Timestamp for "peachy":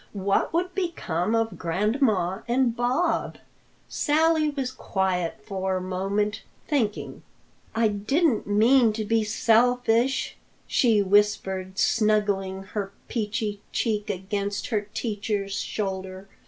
13.09-13.61